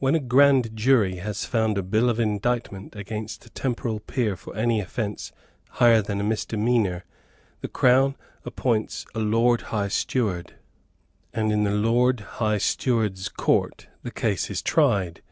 When 0.00 0.16
a 0.16 0.18
grand 0.18 0.74
jury 0.74 1.18
has 1.18 1.44
found 1.44 1.78
a 1.78 1.84
bill 1.84 2.10
of 2.10 2.18
indictment 2.18 2.96
against 2.96 3.46
a 3.46 3.50
temporal 3.50 4.00
peer 4.00 4.34
for 4.34 4.56
any 4.56 4.80
offence 4.80 5.30
higher 5.78 6.02
than 6.02 6.20
a 6.20 6.24
misdemeanour, 6.24 7.04
the 7.60 7.68
Crown 7.68 8.16
appoints 8.44 9.06
a 9.14 9.20
Lord 9.20 9.60
High 9.70 9.86
Steward; 9.86 10.56
and 11.32 11.52
in 11.52 11.62
the 11.62 11.70
Lord 11.70 12.18
High 12.42 12.58
Steward's 12.58 13.28
Court 13.28 13.86
the 14.02 14.10
case 14.10 14.50
is 14.50 14.62
tried. 14.62 15.22